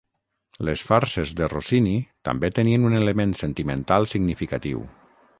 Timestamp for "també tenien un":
2.29-2.95